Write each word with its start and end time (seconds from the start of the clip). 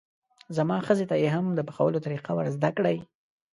زما 0.57 0.77
ښځې 0.87 1.05
ته 1.09 1.15
یې 1.23 1.29
هم 1.35 1.45
د 1.57 1.59
پخولو 1.67 2.03
طریقه 2.05 2.31
ور 2.35 2.47
زده 2.55 2.69
کړئ. 2.77 2.97